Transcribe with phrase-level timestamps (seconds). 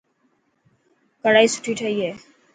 [1.23, 2.11] ڪڙائي سوٺي ٺهي هي.